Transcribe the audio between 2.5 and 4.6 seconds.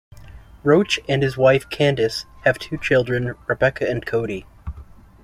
two children: Rebecca and Cody.